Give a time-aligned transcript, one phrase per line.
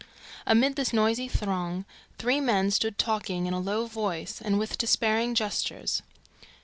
[0.47, 1.85] Amid this noisy throng,
[2.17, 6.01] three men stood talking in a low voice and with despairing gestures.